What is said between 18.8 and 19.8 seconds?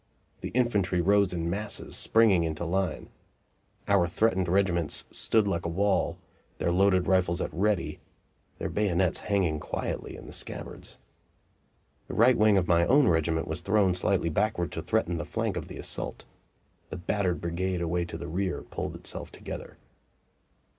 itself together.